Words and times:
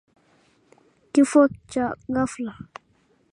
Kifo 1.11 1.41
cha 1.71 1.85
ghafla 2.15 2.53